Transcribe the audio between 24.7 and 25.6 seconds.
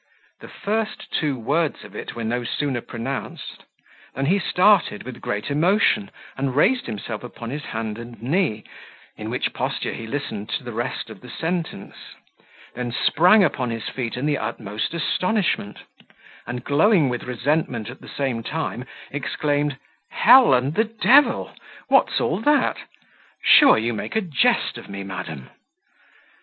of me, madam!"